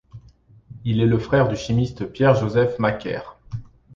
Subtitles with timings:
[0.83, 3.19] Il est le frère du chimiste Pierre Joseph Macquer.